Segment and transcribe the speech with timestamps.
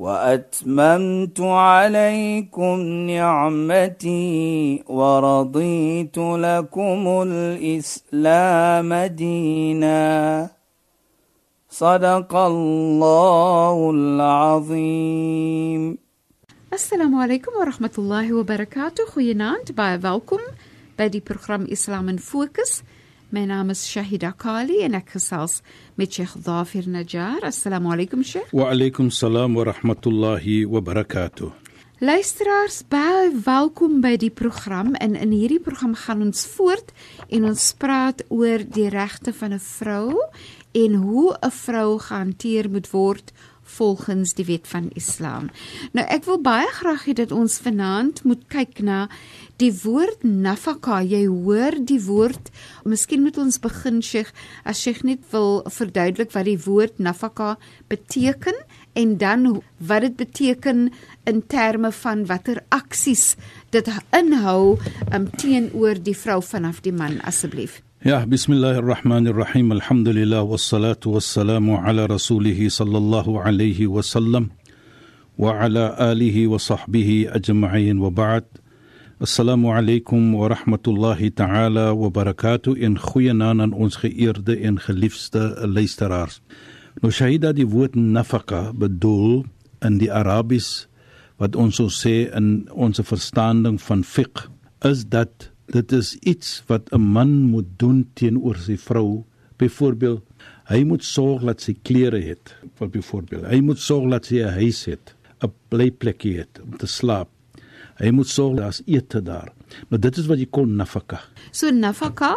[0.00, 2.76] وأتممت عليكم
[3.12, 10.48] نعمتي ورضيت لكم الإسلام دينا.
[11.70, 15.98] صدق الله العظيم.
[16.72, 19.06] السلام عليكم ورحمة الله وبركاته.
[19.06, 20.38] خوينا تبايا باوكم
[20.98, 22.82] بدي برنامج إسلام فوكس
[23.32, 25.60] My naam is Shahida Kali en ek gesels
[25.94, 27.44] met Sheikh Dafir Najjar.
[27.46, 28.48] Assalamu alaykum Sheikh.
[28.50, 31.52] Wa alaykum salaam wa rahmatullahi wa barakatuh.
[32.02, 34.96] Luisteraars, baie welkom by die program.
[34.98, 36.90] En in hierdie program gaan ons voort
[37.28, 40.18] en ons praat oor die regte van 'n vrou
[40.74, 43.30] en hoe 'n vrou gehanteer moet word
[43.62, 45.50] volgens die wet van Islam.
[45.92, 49.08] Nou ek wil baie graag hê dat ons vanaand moet kyk na
[49.60, 51.00] die woord nafaka.
[51.04, 52.50] Jy hoor die woord.
[52.88, 54.32] Miskien moet ons begin Sheikh,
[54.64, 57.56] as Sheikh net wil verduidelik wat die woord nafaka
[57.92, 58.56] beteken
[58.98, 60.88] en dan wat dit beteken
[61.30, 63.36] in terme van watter aksies
[63.70, 64.78] dit inhou
[65.14, 67.80] um, teenoor die vrou vanaf die man asseblief.
[68.02, 69.72] Ja, bismillahirrahmanirrahim.
[69.76, 74.50] Alhamdulillah wassalatu wassalamu ala rasulih sallallahu alayhi wa sallam
[75.36, 78.48] wa ala alihi wa sahbihi ajma'in wa ba'd.
[79.20, 86.38] Assalamu alaykum wa rahmatullahi ta'ala wa barakatuh in goeienaand aan ons geëerde en geliefde luisteraars.
[87.04, 89.42] Nou Shahida die woord nafaka bedoel
[89.84, 90.86] in die Arabies
[91.36, 94.46] wat ons sou sê in ons verstaaning van fiqh
[94.88, 99.26] is dat dit is iets wat 'n man moet doen teenoor sy vrou.
[99.58, 100.24] Byvoorbeeld,
[100.72, 102.56] hy moet sorg dat sy klere het.
[102.80, 105.14] Byvoorbeeld, hy moet sorg dat sy 'n huis het,
[105.44, 107.28] 'n blyplekkie het om te slaap.
[108.00, 109.52] Hy moet sorg daar's ete daar.
[109.90, 111.20] Nou dit is wat jy kon nafaka.
[111.52, 112.36] So nafaka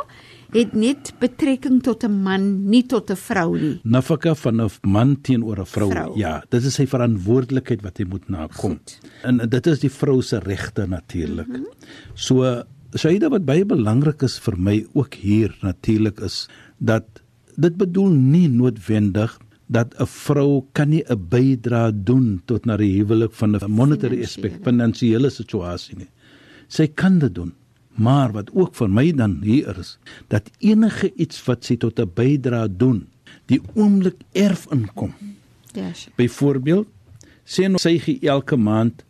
[0.53, 3.79] het net betrekking tot 'n man, nie tot 'n vrou nie.
[3.83, 5.89] Nafaka van 'n man teenoor 'n vrou.
[5.89, 6.17] Vrou.
[6.17, 8.71] Ja, dit is sy verantwoordelikheid wat hy moet nakom.
[8.71, 8.99] Goed.
[9.23, 11.47] En dit is die vrou se regte natuurlik.
[11.47, 11.65] Mm -hmm.
[12.13, 12.63] So
[12.93, 16.47] Shaida wat baie belangrik is vir my ook hier natuurlik is
[16.77, 17.03] dat
[17.55, 19.39] dit bedoel nie noodwendig
[19.73, 24.23] dat 'n vrou kan nie 'n bydra doen tot na die huwelik van 'n monetary
[24.23, 26.09] aspek finansiële situasie nie.
[26.67, 27.53] Sy kan dit doen.
[27.95, 29.97] Maar wat ook vir my dan hier is
[30.27, 33.07] dat enige iets wat sy tot 'n bydra doen,
[33.45, 35.13] die oomblik erf inkom.
[35.73, 35.87] Ja.
[35.87, 36.07] Yes.
[36.15, 36.87] Byvoorbeeld,
[37.43, 39.03] sê nou sy gee elke maand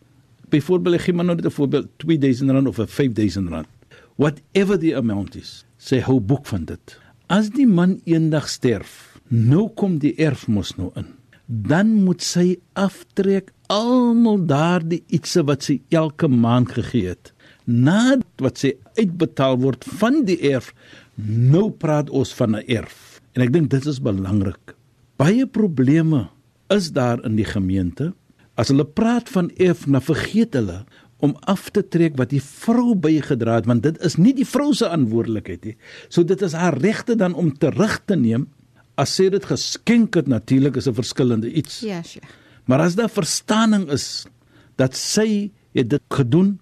[0.53, 3.67] byvoorbeeld gee maar nou net 'n voorbeeld 2000 rand of 5000 rand
[4.15, 9.67] whatever the amount is sê hou boek van dit as die man eendag sterf nou
[9.73, 11.09] kom die erfmos nou in.
[11.47, 17.33] Dan moet sy aftrek almal daardie ietsie wat sy elke maand gegee het.
[17.65, 20.71] Na wat sy uitbetaal word van die erf
[21.17, 23.21] nou praat ons van 'n erf.
[23.33, 24.75] En ek dink dit is belangrik.
[25.17, 26.29] Baie probleme
[26.69, 28.13] is daar in die gemeente.
[28.55, 30.85] As hulle praat van erf na vergeet hulle
[31.17, 34.73] om af te trek wat die vrou bygedra het want dit is nie die vrou
[34.73, 35.77] se verantwoordelikheid nie.
[36.09, 38.47] So dit is haar regte dan om terug te neem
[38.99, 41.79] as sy dit geskenk het natuurlik is 'n verskillende iets.
[41.79, 42.25] Ja, yes, sure.
[42.65, 44.25] Maar as daar verstaaning is
[44.75, 46.59] dat sy het dit gedoen,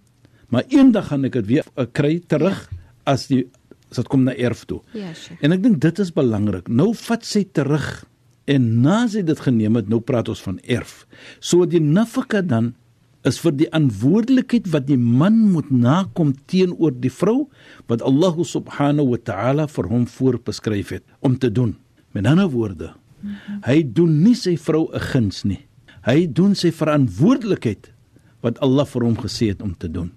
[0.50, 2.70] maar eendag gaan ek dit weer uh, kry terug
[3.04, 3.48] as die
[3.90, 4.82] as dit kom na erf toe.
[4.94, 5.38] Ja, yes, sure.
[5.42, 6.68] En ek dink dit is belangrik.
[6.68, 8.06] Nou vat sy terug
[8.46, 11.06] en na sy dit geneem het, nou praat ons van erf.
[11.40, 12.74] So die nafaka dan
[13.28, 17.50] is vir die verantwoordelikheid wat die man moet nakom teenoor die vrou
[17.88, 21.76] wat Allah subhanahu wa ta'ala vir hom voorbeskryf het om te doen.
[22.12, 22.92] Met ander woorde,
[23.66, 25.62] hy doen nie sy vrou 'n guns nie.
[26.04, 27.92] Hy doen sy verantwoordelikheid
[28.42, 30.12] wat Allah vir hom gesê het om te doen.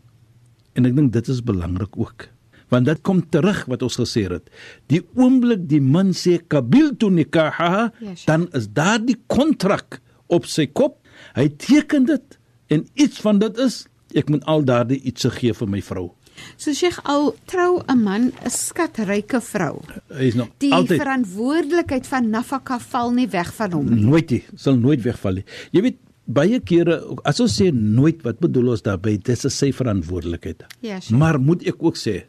[0.75, 2.29] En ek dink dit is belangrik ook.
[2.71, 4.49] Want dit kom terug wat ons gesê het.
[4.89, 8.25] Die oomblik die man sê kabil tu nikaha, Yes.
[8.25, 10.99] dan is daardie kontrak op sy kop.
[11.37, 12.39] Hy teken dit
[12.71, 16.15] en iets van dit is ek moet al daardie iets gee vir my vrou.
[16.57, 19.81] So Sheikh al trou 'n man 'n skatryke vrou.
[20.09, 24.05] Hy is nog Die altyd verantwoordelikheid van nafaka val nie weg van hom nie.
[24.05, 25.45] nooit nie, sal nooit wegval nie.
[25.73, 25.97] Jy weet
[26.27, 29.19] baie kere as ons sê nooit, wat bedoel ons daarmee?
[29.19, 30.65] Dis 'n sy verantwoordelikheid.
[30.81, 31.19] Ja, sure.
[31.19, 32.25] Maar moet ek ook sê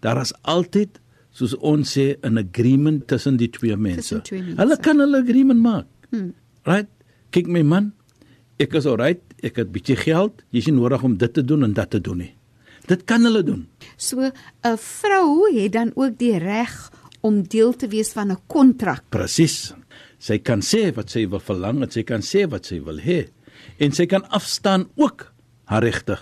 [0.00, 1.00] daar is altyd
[1.32, 4.20] soos ons sê 'n agreement tussen die twee mense.
[4.22, 4.56] Twee mense.
[4.62, 5.86] Hulle kan hulle agreement maak.
[6.10, 6.32] Hmm.
[6.64, 6.88] Right?
[7.30, 7.92] Kyk my man,
[8.58, 11.64] ek is alright, ek het bietjie geld, jy is nie nodig om dit te doen
[11.64, 12.34] en dat te doen nie.
[12.86, 13.68] Dit kan hulle doen.
[13.96, 16.90] So 'n vrou het dan ook die reg
[17.20, 19.02] om deel te wees van 'n kontrak.
[19.08, 19.72] Presies.
[20.18, 23.28] Sy kan sê wat sy wil verlang en sy kan sê wat sy wil hê.
[23.78, 25.32] En sy kan afstaan ook
[25.64, 26.18] haar regte.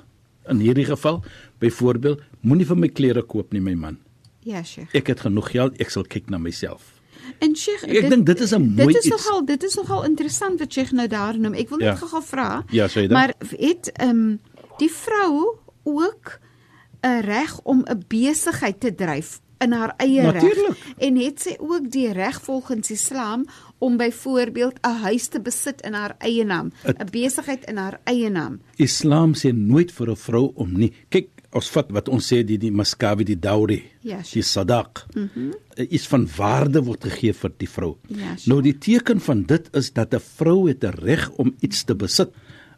[0.49, 1.23] In hierdie geval,
[1.59, 3.99] byvoorbeeld, moenie vir my klere koop nie, my man.
[4.41, 4.95] Ja, Sheikh.
[4.95, 7.01] Ek het genoeg geld, ek sal kyk na myself.
[7.39, 9.09] En Sheikh, Ek dink dit is 'n mooi Dit is iets.
[9.25, 11.55] nogal dit is nogal interessant wat Sheikh nou daar noem.
[11.55, 11.95] Ek wil net Ja.
[11.97, 12.65] gou-gou vra.
[12.71, 13.11] Ja, sê dit.
[13.11, 14.41] Maar het ehm um,
[14.79, 16.39] die vrou ook
[17.03, 21.91] 'n reg om 'n besigheid te dryf in haar eie reg en het sy ook
[21.91, 23.47] die reg volgens Islam
[23.79, 28.31] om byvoorbeeld 'n huis te besit in haar eie naam, 'n besigheid in haar eie
[28.31, 28.61] naam.
[28.77, 30.93] Islam sê nooit vir 'n vrou om nie.
[31.09, 35.07] Kyk, ons vat wat ons sê die die maskabi die dowry, Ja, die sadaq.
[35.15, 35.29] Mhm.
[35.35, 37.97] Mm iets van waarde word gegee vir die vrou.
[38.09, 38.53] Ja, sure.
[38.53, 41.95] nou die teken van dit is dat 'n vrou het 'n reg om iets te
[41.95, 42.31] besit.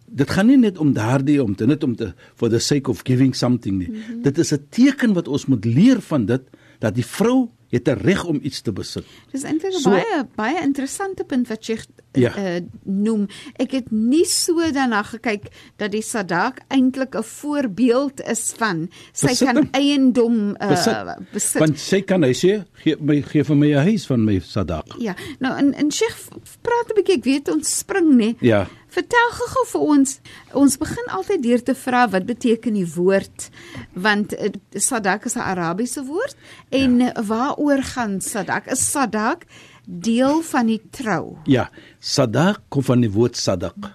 [0.06, 3.00] Dit gaan nie net om daardie om te net om te for the sake of
[3.04, 3.88] giving something nie.
[3.88, 4.22] Mm -hmm.
[4.22, 6.42] Dit is 'n teken wat ons moet leer van dit
[6.78, 9.04] dat die vrou het 'n reg om iets te besit.
[9.32, 11.78] Dis eintlik 'n So- baie baie interessante punt wat jy
[12.12, 12.32] Ja.
[12.38, 13.26] uh, noem.
[13.56, 15.42] Ek het nie so daarna gekyk
[15.76, 21.32] dat die Sadak eintlik 'n voorbeeld is van sy Besit kan eiendom uh, Besit.
[21.32, 21.60] besit.
[21.60, 24.94] Want sy kan hy sê gee my gee vir my 'n huis van my sadaq.
[24.98, 26.28] Ja, nou en en Sheikh
[26.62, 28.34] praat 'n bietjie, ek weet ons spring nê.
[28.40, 28.68] Ja.
[28.94, 30.16] Vertel gou-gou vir ons.
[30.52, 33.50] Ons begin altyd deur te vra wat beteken die woord
[33.94, 36.36] want uh, Sadak is 'n Arabiese woord
[36.70, 37.12] en ja.
[37.30, 38.66] waaroor gaan Sadak?
[38.70, 39.46] Is Sadak
[39.86, 41.36] deel van die trou?
[41.50, 41.68] Ja,
[42.00, 43.90] sadaq kom van die woord sadaq.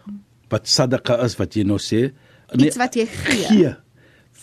[0.50, 2.10] Wat sadaqa is wat jy nou sê,
[2.58, 3.46] Iets wat jy gee.
[3.50, 3.76] gee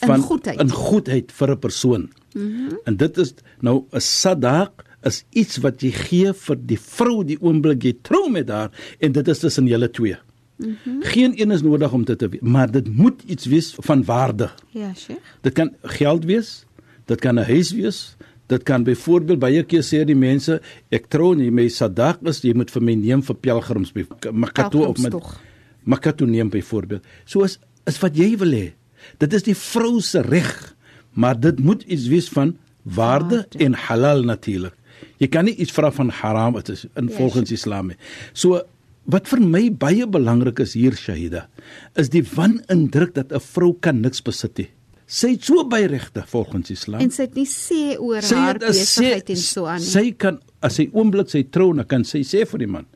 [0.00, 0.60] van goedheid.
[0.60, 2.10] in goedheid vir 'n persoon.
[2.34, 2.78] Mm -hmm.
[2.84, 7.38] En dit is nou 'n sadaq is iets wat jy gee vir die vrou die
[7.40, 10.16] oomblik jy trou met haar en dit is tussen julle twee.
[10.56, 11.02] Mm -hmm.
[11.02, 14.50] Geen een is nodig om dit te weet, maar dit moet iets wees van waarde.
[14.68, 15.20] Ja, Sheikh.
[15.40, 16.64] Dit kan geld wees,
[17.04, 18.16] dit kan 'n huis wees,
[18.46, 20.60] dit kan byvoorbeeld baie keer sê die mense
[20.94, 24.68] ek trou nie my sadaq is jy moet vir my neem vir pelgrims by Makka
[24.68, 27.02] toe op met toe neem byvoorbeeld.
[27.24, 28.72] So is is wat jy wil hê.
[29.18, 30.74] Dit is die vrou se reg,
[31.14, 33.58] maar dit moet iets wees van waarde, Waarde.
[33.64, 34.74] en halal natuurlik.
[35.18, 37.96] Jy kan nie iets vra van haram wat is in Ja, volgens Islam nie.
[38.32, 38.62] So
[39.06, 41.46] wat vir my baie belangrik is hier Shahida,
[41.96, 44.68] is die wanindruk dat 'n vrou kan niks besit nie.
[45.06, 47.00] Sy het so baie regte volgens Islam.
[47.00, 49.86] En sy het nie sê oor Sy haar besigheid en so aan nie.
[49.86, 52.86] Sy kan as sy oomblik sy trou, dan kan sy sê vir die man,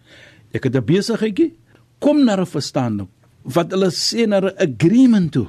[0.52, 1.54] ek het 'n besigheidjie,
[2.00, 3.08] kom na 'n verstaaning
[3.44, 5.46] wat hulle sê na 'n agreement toe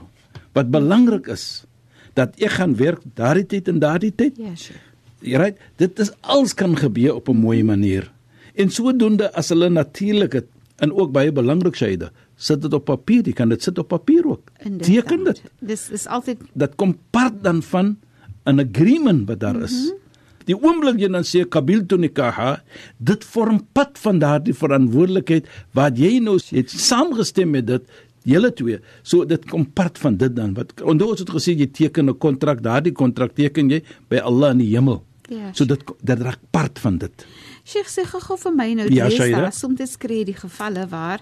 [0.54, 1.66] wat belangrik is
[2.14, 4.38] dat ek gaan werk daardie tyd en daardie tyd.
[4.38, 4.80] Ja, Sheikh.
[5.22, 8.12] Jy right, dit is alles kan gebeur op 'n mooi manier.
[8.56, 10.48] En sodoende as hulle natuurlik het
[10.82, 14.26] en ook baie belangrik Shaida, sit dit op papier, jy kan dit sit op papier
[14.26, 14.50] ook.
[14.60, 14.88] Inderdaad.
[14.88, 15.42] Teken dit.
[15.60, 17.98] Dis is altyd Dat kom part dan van
[18.46, 19.72] 'n agreement wat daar is.
[19.72, 20.00] Mm -hmm.
[20.46, 22.62] Die oomblik jy dan sê kabil tu nikaha,
[22.98, 27.84] dit vorm pad van daardie verantwoordelikheid wat jy nou het saamgestem met dit
[28.28, 28.80] julle twee.
[29.04, 30.56] So dit kom part van dit dan.
[30.58, 34.52] Wat onthou ons het gesê jy teken 'n kontrak, daardie kontrak teken jy by Allah
[34.52, 35.04] in die hemel.
[35.32, 37.26] Ja, So dit dit raak part van dit.
[37.64, 39.42] Sheikh sê gou vir my nou Ja, dis Shaida?
[39.46, 41.22] daar soms kry jy die gevalle waar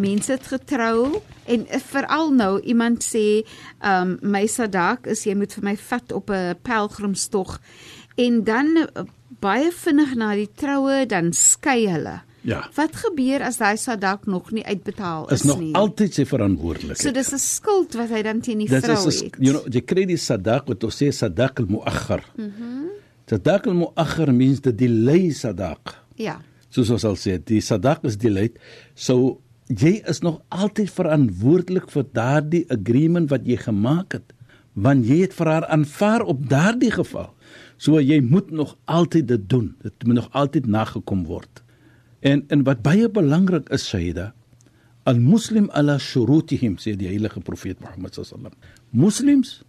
[0.00, 3.42] mense het getrou en veral nou iemand sê
[3.84, 7.58] um my sadak is jy moet vir my vat op 'n pelgrimstog
[8.16, 9.02] en dan eh,
[9.40, 12.20] baie vinnig na die troue dan skei hulle.
[12.42, 12.68] Ja.
[12.74, 15.74] Wat gebeur as daai sadak nog nie uitbetaal is, Is nog nie?
[15.74, 16.98] altyd sy verantwoordelikheid.
[16.98, 19.36] so dis 'n skuld wat hy dan teen die vrou is het.
[19.38, 22.24] you know, jy kry die sadaq wat ons sê sadaq al-muakhar.
[22.36, 22.46] Mhm.
[22.46, 22.74] Mhm.
[22.74, 22.88] Mm
[23.30, 25.94] sadaq al-muakhar means the delay sadaq.
[26.16, 26.40] ja.
[26.70, 28.54] Soos ons al sê, die sadaq is delayed.
[28.94, 34.28] So jy is nog altyd verantwoordelik vir daardie agreement wat jy gemaak het,
[34.78, 37.32] want jy het vir haar aanvaar op daardie geval.
[37.74, 39.72] So jy moet nog altyd dit doen.
[39.82, 41.62] Dit moet nog altyd nagekom word.
[42.22, 44.30] En en wat baie belangrik is, Shaida,
[45.10, 48.54] al-muslim ala shurutihim sê die heilige profeet Mohammed sallam.
[48.92, 49.64] Muslims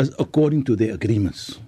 [0.00, 1.60] is according to their agreements.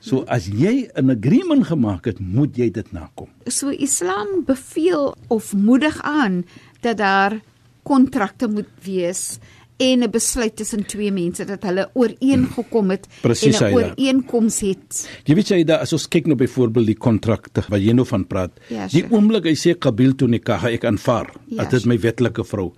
[0.00, 3.28] So as jy 'n agreement gemaak het, moet jy dit nakom.
[3.46, 6.44] So Islam beveel of moedig aan
[6.80, 7.40] dat daar
[7.82, 9.38] kontrakte moet wees
[9.76, 15.08] en 'n besluit tussen twee mense dat hulle ooreengekom het Presies, en 'n ooreenkoms het.
[15.24, 18.26] Jy weet jy da as ons kyk nou byvoorbeeld die kontrakte wat jy nou van
[18.26, 18.50] praat.
[18.68, 19.12] Ja, die sure.
[19.14, 21.26] oomblik hy sê qabil tu nikah ek aanvaar.
[21.48, 22.72] Ja, Ja, dit is my wetlike vrou.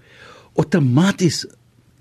[0.56, 1.46] Outomaties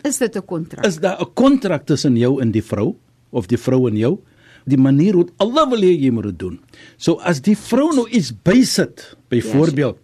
[0.04, 0.86] Is dit 'n kontrak?
[0.86, 2.96] is daar 'n kontrak tussen jou en die vrou
[3.32, 4.20] of die vrou en jou.
[4.66, 6.60] Die manier hoe Allah wil hê jy moet dit doen.
[6.98, 9.98] So as die vrou nou iets bysit, byvoorbeeld,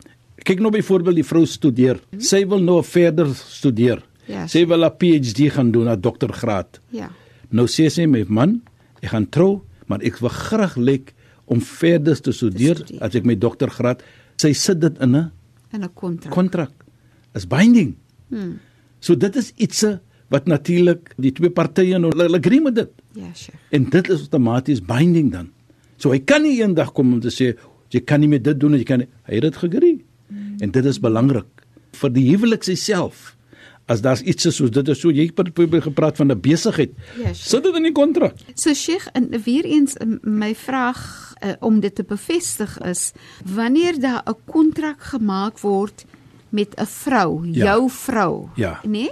[0.46, 2.00] kyk nou byvoorbeeld die vrou studeer.
[2.20, 4.04] Sy wil nou verder studeer.
[4.28, 6.80] Ja, Sy wil 'n PhD gaan doen, 'n doktorgraad.
[6.92, 7.10] Ja.
[7.50, 8.62] Nou sê sy my man,
[9.02, 11.14] ek gaan trou, maar ek wil graag lyk
[11.46, 13.02] om verder te studeer studeer.
[13.04, 14.02] as ek my doktorgraad.
[14.38, 15.32] Sy sit dit in 'n
[15.74, 16.32] in 'n kontrak.
[16.34, 16.72] kontrak.
[17.36, 17.96] Is binding.
[18.30, 18.60] Hmm.
[19.00, 19.84] So dit is iets
[20.32, 22.92] wat natuurlik die twee partye nou hulle agree met dit.
[23.20, 23.58] Ja, Sheikh.
[23.76, 25.50] En dit is outomaties binding dan.
[26.00, 27.52] So hy kan nie eendag kom om te sê
[27.92, 29.10] jy kan nie meer dit doen of jy kan nie.
[29.28, 30.06] hy het dit geagree.
[30.62, 31.48] En dit is belangrik
[32.00, 33.36] vir die huwelik self.
[33.88, 36.92] As daar's iets soos dit is so jy het gepraat van 'n besigheid.
[37.18, 37.36] Ja, Sheikh.
[37.36, 38.36] Sit dit in die kontrak.
[38.56, 43.12] So Sheikh, en weer eens my vraag uh, om dit te bevestig is
[43.46, 46.06] wanneer daar 'n kontrak gemaak word
[46.50, 47.64] met 'n vrou, Ja.
[47.66, 48.80] jou vrou, Ja.
[48.88, 49.10] nê?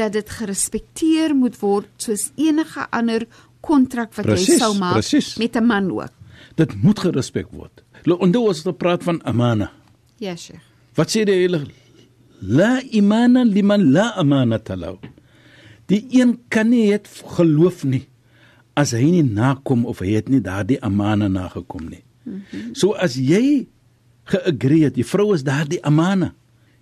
[0.00, 3.26] Dat dit gerespekteer moet word soos enige ander
[3.60, 5.34] kontrak wat jy Presies, sou maak presies.
[5.36, 6.12] met 'n man ook.
[6.56, 7.84] Dit moet gerespek word.
[8.06, 9.70] Onthou as ons praat van amana.
[10.16, 10.62] Ja, Sheikh.
[10.94, 11.66] Wat sê die hele
[12.40, 14.96] La imana liman la amanata lahu.
[15.86, 18.08] Die een kan nie het geloof nie
[18.74, 22.02] as hy nie nakom of hy het nie daardie amana nagekom nie.
[22.24, 22.74] Mm -hmm.
[22.74, 23.66] So as jy
[24.24, 26.34] geagree het, die vrou is daardie amana.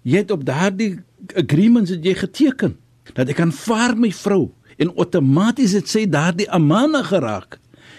[0.02, 1.00] Jy het op daardie
[1.34, 2.76] agreements het jy geteken
[3.14, 7.58] dat ek aanvaar my vrou en outomaties het sy daardie amana geraak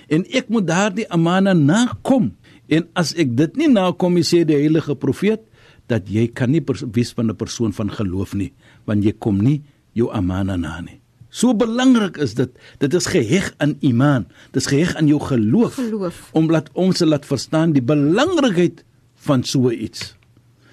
[0.10, 2.34] en ek moet daardie amana nakom.
[2.70, 5.46] En as ek dit nie nakom nie sê die heilige profeet
[5.90, 6.62] dat jy kan nie
[6.94, 8.54] wees van 'n persoon van geloof nie
[8.86, 9.62] want jy kom nie
[9.94, 11.00] jou amana na nie.
[11.30, 12.50] So belangrik is dit.
[12.82, 14.26] Dit is geheg aan iman.
[14.52, 15.76] Dit is geheg aan jou geloof.
[15.78, 16.30] Geloof.
[16.34, 18.84] Om laat ons se laat verstaan die belangrikheid
[19.26, 20.16] van so iets.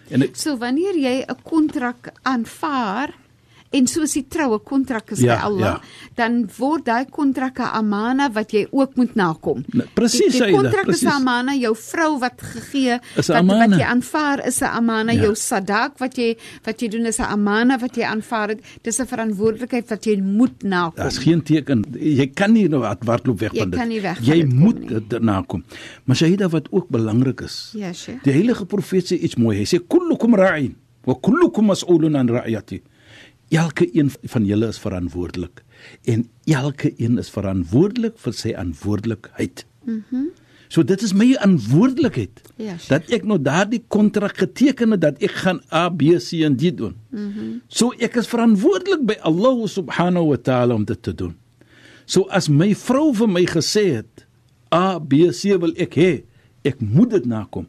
[0.09, 3.13] En ek, So wanneer jy 'n kontrak aanvaar
[3.77, 5.81] en soos die troue kontrak is Ja, by Allah, ja.
[6.17, 9.65] dan word daai kontrak 'n amana wat jy ook moet nakom.
[9.73, 13.77] Nou, presies, Die, die kontrak is 'n amana, jou vrou wat gegee wat wat amana.
[13.77, 15.23] jy aanvaar is 'n amana, Ja.
[15.23, 18.61] jou sadak wat jy wat jy doen is 'n amana wat jy aanvaar het.
[18.83, 20.97] Dis 'n verantwoordelikheid wat jy moet nakom.
[20.97, 21.85] daar's geen teken.
[22.01, 23.79] Jy kan nie nou wat hardloop weg Jy van dit.
[23.81, 25.65] kan nie weg jy dit moet dit nakom.
[26.05, 27.73] Maar Shaida wat ook belangrik is.
[27.75, 28.23] Ja, Sheikh.
[28.23, 29.57] Die heilige profeet sê iets mooi.
[29.59, 32.83] Hy sê kullukum ra'in wa kullukum mas'ulun an ra'yati.
[33.55, 35.63] Elke een van julle is verantwoordelik
[36.05, 39.65] en elke een is verantwoordelik vir sy verantwoordelikheid.
[39.85, 40.03] Mhm.
[40.11, 40.35] Mm
[40.69, 42.41] so dit is my verantwoordelikheid.
[42.57, 42.89] Ja, Sheikh.
[42.89, 46.73] dat ek nou daardie kontrak geteken het dat ek gaan A B C en D
[46.75, 46.97] doen.
[47.11, 47.23] Mhm.
[47.23, 51.37] Mm so ek is verantwoordelik by Allah subhanahu wa taala om dit te doen.
[52.05, 54.27] So as my vrou vir my gesê het
[54.75, 56.25] A B C wil ek hê,
[56.65, 57.69] ek moet dit nakom.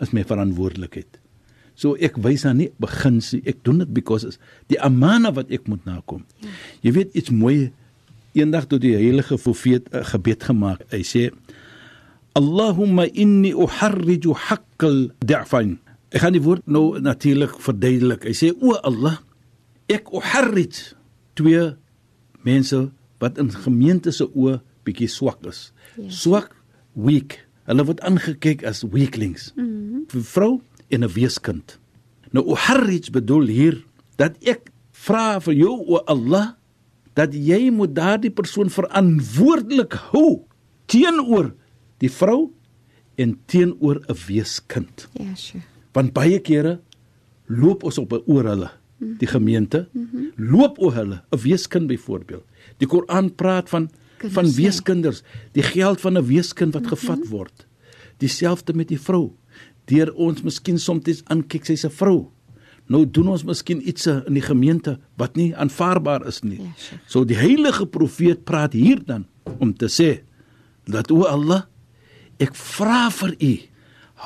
[0.00, 1.23] Is my verantwoordelikheid.
[1.74, 4.38] So ek wys aan nie begin sê ek doen dit because is
[4.70, 6.22] die amana wat ek moet nakom.
[6.42, 6.52] Ja.
[6.86, 7.72] Jy weet iets mooi
[8.34, 10.86] eendag toe die heilige profeet 'n gebed gemaak.
[10.90, 11.30] Hy sê
[12.34, 15.78] Allahumma inni uharriju haqqal da'fan.
[16.10, 18.24] Ek gaan die woord nou natuurlik verduidelik.
[18.26, 19.18] Hy sê o Allah,
[19.86, 20.94] ek uharrij
[21.34, 21.74] twee
[22.42, 22.90] mense
[23.22, 25.72] wat in gemeente se oë bietjie swak is.
[25.96, 26.10] Ja.
[26.10, 26.54] Swak,
[26.92, 27.38] weak.
[27.66, 29.52] Hulle word aangekyk as weaklings.
[29.56, 31.78] Mm 'n Vrou en 'n weeskind.
[32.30, 33.84] Nou uharrij bedoel hier
[34.16, 36.54] dat ek vra vir jou o Allah
[37.14, 40.44] dat jy moet daardie persoon verantwoordelik hou
[40.86, 41.54] teenoor
[42.02, 42.52] die vrou
[43.16, 45.08] en teenoor 'n weeskind.
[45.12, 45.64] Ja, Sheikh.
[45.92, 46.80] Want baie kere
[47.46, 49.88] loop ons op oor hulle, die gemeente,
[50.36, 52.44] loop oor hulle, 'n weeskind byvoorbeeld.
[52.78, 54.52] Die Koran praat van Kinders, van ja.
[54.52, 55.22] weeskinders,
[55.52, 57.66] die geld van 'n weeskind wat gevat word.
[58.18, 59.32] Dieselfde met die vrou.
[59.90, 62.30] Deur ons miskien soms aankyk sy's 'n vrou.
[62.88, 66.60] Nou doen ons miskien iets in die gemeente wat nie aanvaarbaar is nie.
[66.60, 67.02] Ja, Sheikh.
[67.06, 69.26] So die heilige profeet praat hier dan
[69.58, 70.22] om te sê
[70.84, 71.64] dat o Allah
[72.42, 73.52] ek vra vir u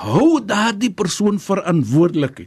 [0.05, 2.47] hou daardie persoon verantwoordelik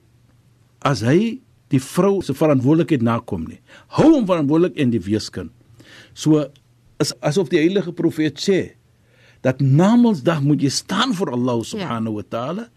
[0.88, 1.42] as hy
[1.72, 3.60] die vrou se verantwoordelikheid nakom nie
[3.98, 5.52] hou hom verantwoordelik en die weeskind
[6.14, 6.44] so
[7.02, 8.60] is asof die heilige profeet sê
[9.42, 12.68] dat namensdag moet jy staan vir Allah subhanahu wa taala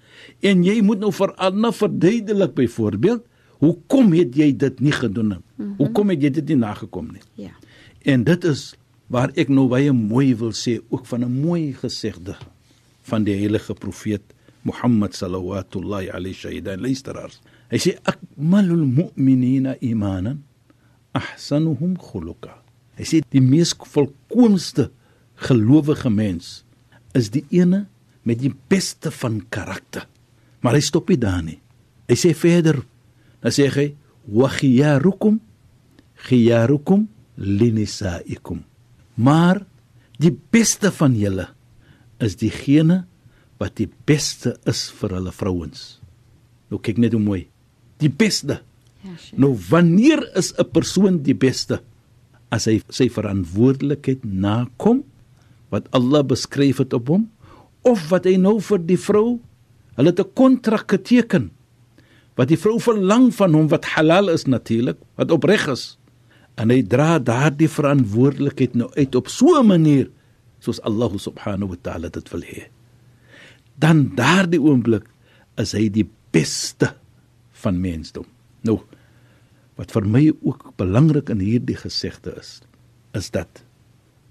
[0.40, 3.24] en jy moet nou vir ander verduidelik byvoorbeeld
[3.64, 5.74] hoekom het jy dit nie gedoen nie mm -hmm.
[5.78, 7.52] hoekom het jy dit nie nagekom nie Ja.
[8.04, 8.74] En dit is
[9.06, 12.36] waar ek nou baie mooi wil sê ook van 'n mooi gesegde
[13.02, 14.22] van die heilige profeet
[14.64, 17.40] Mohammed sallallahu alayhi shaydan luisteraars.
[17.68, 20.42] Hy sê akmalul mu'minina imanan
[21.12, 22.56] ahsanuhum khuluqa.
[22.96, 24.90] Hy sê die mees volkoomste
[25.34, 26.62] gelowige mens
[27.14, 27.84] is die ene
[28.24, 30.06] met die beste van karakter.
[30.64, 31.58] Maar hy stop nie daar nie.
[32.08, 32.80] Hy sê verder,
[33.44, 33.88] dan sê hy
[34.32, 35.40] wa khiyarukum
[36.24, 38.62] khiyarukum linisaikum.
[39.20, 39.62] Maar
[40.22, 41.48] die beste van julle
[42.22, 43.02] is diegene
[43.60, 45.98] wat die beste is vir hulle vrouens.
[46.72, 47.42] Nou kyk net hoe mooi.
[48.00, 48.62] Die beste.
[49.04, 49.38] Ja, Sheikh.
[49.38, 51.82] Nou wanneer is 'n persoon die beste?
[52.54, 55.02] as hy sy verantwoordelikheid nakom
[55.74, 57.26] wat Allah beskryf het op hom
[57.82, 59.40] of wat hy nou vir die vrou
[59.98, 61.50] hulle het 'n kontrak geteken
[62.38, 65.98] wat die vrou verlang van hom wat halal is natuurlik wat opreg is
[66.56, 70.10] en hy dra daardie verantwoordelikheid nou uit op so 'n manier
[70.64, 72.62] soos Allah subhanahu wa ta'ala dit wil hê.
[73.76, 75.08] Dan daardie oomblik
[75.60, 76.94] is hy die beste
[77.64, 78.26] van mensdom.
[78.62, 78.80] Nou
[79.76, 82.62] wat vir my ook belangrik in hierdie gesegde is
[83.14, 83.63] is dat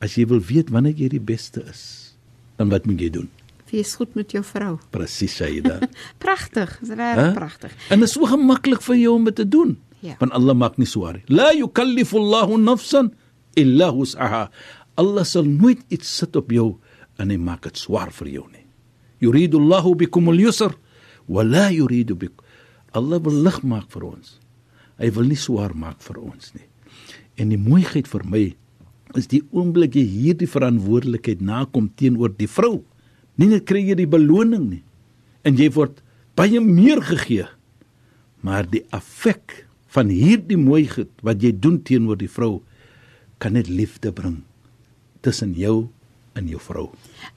[0.03, 1.83] as jy wil weet wanneer jy die beste is
[2.59, 3.29] dan wat moet jy doen?
[3.73, 4.75] Wees goed met jou vrou.
[4.93, 5.79] Presies Saida
[6.23, 9.77] pragtig is reg pragtig en dit is so gemaklik vir jou om dit te doen
[10.03, 10.17] Ja.
[10.19, 11.23] want Allah maak nie swaar nie.
[11.31, 13.13] La yukallifu Allahu nafsan
[13.55, 14.49] illa wus'aha.
[14.99, 16.73] Allah sal nooit iets sit op jou
[17.17, 18.65] en hy maak dit swaar vir jou nie.
[19.23, 20.75] Yuridu Allahu bikum al-yusr
[21.31, 22.35] wa la yuridu bik.
[22.91, 24.33] Allah wil lig maak vir ons.
[24.99, 26.67] Hy wil nie swaar maak vir ons nie.
[27.39, 28.43] En die mooiheid vir my
[29.17, 32.83] is die oomblik jy hierdie verantwoordelikheid nakom teenoor die vrou
[33.37, 34.83] nie net kry jy die beloning nie
[35.45, 36.01] en jy word
[36.37, 37.47] baie meer gegee
[38.43, 42.61] maar die effek van hierdie mooiheid wat jy doen teenoor die vrou
[43.39, 44.39] kan net liefde bring
[45.23, 45.89] tussen jou
[46.35, 46.87] en jou vrou.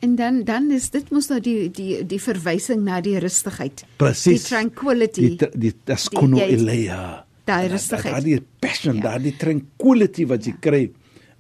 [0.01, 3.83] En dan dan is dit mos nou die die die verwysing na die rustigheid.
[4.01, 4.47] Presies.
[4.47, 5.27] Die tranquility.
[5.37, 7.03] Die die taskunu Die- jy- ilayha.
[7.45, 8.13] daai rustigheid.
[8.15, 9.03] Daardie passion, Ja.
[9.03, 10.81] daardie tranquility wat jy kry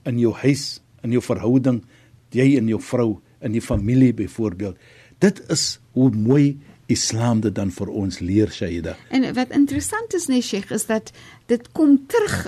[0.06, 1.82] in jou huis, in jou verhouding,
[2.34, 4.76] jy en jou vrou, in die familie byvoorbeeld.
[5.22, 6.56] Dit is hoe mooi
[6.92, 8.96] Islam dit dan vir ons leer, Shaida.
[9.10, 11.12] En wat interessant is nee Sheikh is dat
[11.50, 12.46] dit kom terug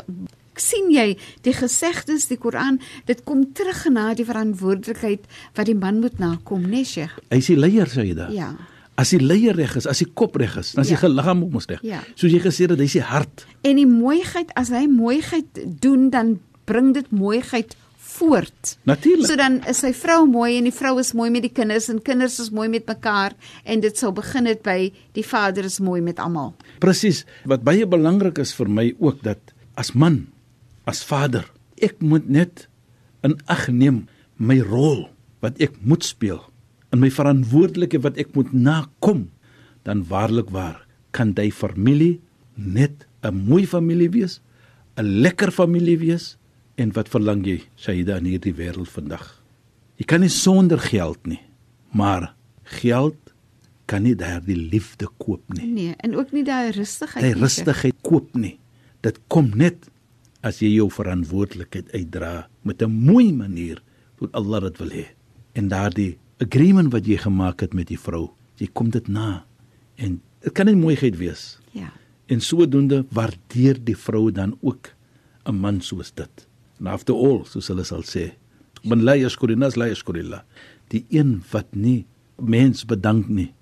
[0.59, 1.13] sien jy
[1.47, 6.67] die gesegdes die Koran dit kom terug na die verantwoordelikheid wat die man moet nakom
[6.71, 7.15] nee Sheikh.
[7.31, 8.29] Hy is die leier, Shaida.
[8.35, 8.53] Ja.
[8.99, 11.09] As die leier reg is, as die kop reg is, dan is die Ja.
[11.09, 11.83] liggaam ook mos reg.
[11.87, 12.01] Ja.
[12.19, 13.47] Soos jy gesê het, hy's die hart.
[13.63, 15.47] En die mooiheid as hy mooiheid
[15.81, 16.39] doen dan
[16.69, 17.77] bring dit mooiheid
[18.19, 18.77] voort.
[18.89, 19.27] Natuurlik.
[19.29, 22.01] So dan is sy vrou mooi en die vrou is mooi met die kinders en
[22.05, 26.01] kinders is mooi met mekaar en dit sou begin het by die vader is mooi
[26.05, 26.55] met almal.
[26.83, 27.25] Presies.
[27.49, 30.27] Wat baie belangrik is vir my ook dat as man,
[30.89, 31.47] as vader,
[31.85, 32.67] ek moet net
[33.27, 34.07] in ag neem
[34.39, 35.09] my rol
[35.45, 36.41] wat ek moet speel
[36.95, 39.29] en my verantwoordelikheid wat ek moet nakom,
[39.85, 40.81] dan waarlik waar
[41.13, 42.19] kan jy familie
[42.57, 44.41] net 'n mooi familie wees,
[44.97, 46.38] 'n lekker familie wees
[46.79, 49.25] en wat verlang jy, Shaida in hierdie wêreld vandag?
[49.99, 51.41] Jy kan nie sonder geld nie,
[51.91, 52.33] maar
[52.79, 53.19] geld
[53.89, 55.67] kan nie daardie liefde koop nie.
[55.67, 57.43] Nee, en ook nie daai rustigheid nie, Sheikh.
[57.43, 58.59] rustigheid koop nie.
[59.03, 59.89] Dit kom net
[60.45, 63.83] as jy jou verantwoordelikheid uitdra met 'n mooi manier
[64.21, 65.07] wat Allah dit wil hê.
[65.55, 69.45] En daardie agreement wat jy gemaak het met die vrou, jy kom dit na.
[69.97, 71.59] En dit kan 'n mooiheid wees.
[71.73, 71.93] Ja.
[72.27, 74.95] En sodoende waardeer die vrou dan ook
[75.47, 76.48] 'n man soos dit.
[76.79, 78.33] En after all, soos hulle sal sê,
[78.85, 80.45] man la yashkurinas la yashkurillah.
[80.93, 82.07] Die een wat nie
[82.39, 83.53] mens bedank nie,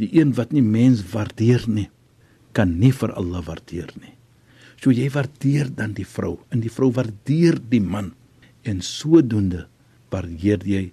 [0.00, 1.88] die een wat nie mens waardeer nie,
[2.52, 4.14] kan nie vir Allah waardeer nie.
[4.82, 8.12] So jy waardeer dan die vrou en die vrou waardeer die man
[8.66, 9.66] en sodoende
[10.12, 10.88] waardeer jy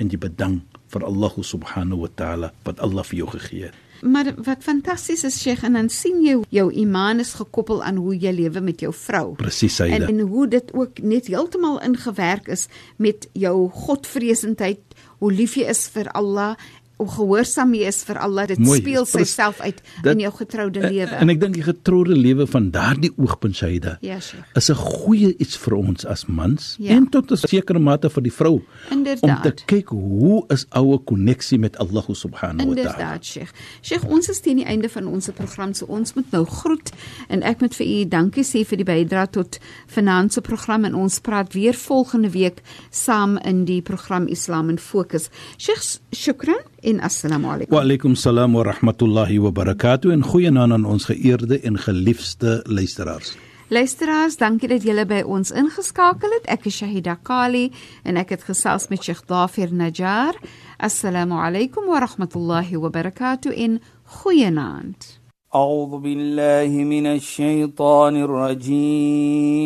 [0.00, 3.74] en jy bedank vir Allah subhanahu wa taala wat Allah vir jou gegee het.
[4.02, 8.14] Maar wat fantasties is Sheikh en dan sien jy jou iman is gekoppel aan hoe
[8.16, 9.34] jy lewe met jou vrou.
[9.36, 10.06] Presies, En Saida.
[10.08, 14.80] en hoe dit ook net heeltemal ingewerk is met jou godvreesendheid,
[15.20, 16.56] hoe lief jy is vir Allah,
[17.00, 18.46] hoe gehoorsaam jy is vir Allah.
[18.50, 21.16] Dit Mooi, speel pres- self uit dit- in jou getroude En, lewe.
[21.22, 24.44] en ek dink die getroude lewe van daardie oogpunt Saida Ja, Sheikh.
[24.56, 26.90] is 'n goeie iets vir ons as mans Ja.
[26.96, 28.52] en tot 'n sekere mate vir die vrou
[28.90, 29.56] om Inderdaad.
[29.56, 32.90] te kyk hoe is ouer koneksie met Allah subhanahu wa taala.
[32.90, 33.50] Inderdaad, Sheikh.
[33.82, 36.90] Sheikh, ons is teen die einde van ons program, so ons moet nou groet
[37.28, 40.94] en ek moet vir u dankie sê vir die bydrae tot vanaand se program en
[40.94, 45.28] ons praat weer volgende week saam in die program Islam in Fokus.
[45.58, 47.75] Sheikh, shukran en assalamu alaykum.
[47.75, 53.37] Wa alaykum salaam wa rahmatullahi wa barakatuh en goeienaand aan ons geëerde en geliefde luisteraars.
[53.67, 56.45] Luisteraars, dankie dat julle by ons ingeskakel het.
[56.53, 57.71] Ek is Shahida Kali
[58.05, 60.37] en ek het gesels met Sheikh Dafir Najjar.
[60.77, 63.81] Assalamu alaykum wa rahmatullahi wa barakatuh en
[64.21, 65.25] goeienaand.
[65.55, 69.65] أعوذ بالله من الشيطان الرجيم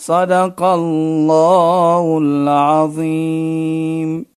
[0.00, 4.29] صدق الله العظيم.